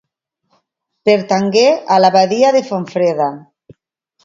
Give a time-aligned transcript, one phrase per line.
[1.09, 1.67] Pertangué
[1.97, 3.31] a l'abadia de Fontfreda.